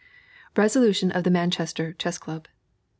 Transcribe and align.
RESOLUTION 0.57 1.11
OF 1.11 1.23
THE 1.25 1.29
MANCHESTER 1.29 1.93
CHESS 1.93 2.17
CLUB. 2.17 2.47